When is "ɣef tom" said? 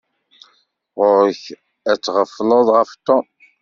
2.75-3.25